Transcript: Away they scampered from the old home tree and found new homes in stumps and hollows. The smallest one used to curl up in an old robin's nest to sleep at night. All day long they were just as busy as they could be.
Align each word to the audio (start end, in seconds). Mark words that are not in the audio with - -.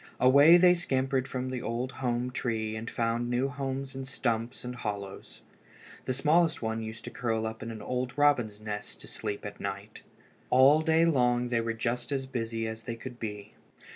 Away 0.19 0.57
they 0.57 0.73
scampered 0.73 1.27
from 1.27 1.49
the 1.51 1.61
old 1.61 1.91
home 1.91 2.31
tree 2.31 2.75
and 2.75 2.89
found 2.89 3.29
new 3.29 3.49
homes 3.49 3.93
in 3.93 4.03
stumps 4.03 4.63
and 4.63 4.75
hollows. 4.77 5.43
The 6.05 6.13
smallest 6.15 6.59
one 6.59 6.81
used 6.81 7.03
to 7.03 7.11
curl 7.11 7.45
up 7.45 7.61
in 7.61 7.69
an 7.69 7.83
old 7.83 8.17
robin's 8.17 8.59
nest 8.59 8.99
to 9.01 9.07
sleep 9.07 9.45
at 9.45 9.59
night. 9.59 10.01
All 10.49 10.81
day 10.81 11.05
long 11.05 11.49
they 11.49 11.61
were 11.61 11.73
just 11.73 12.11
as 12.11 12.25
busy 12.25 12.67
as 12.67 12.85
they 12.85 12.95
could 12.95 13.19
be. 13.19 13.53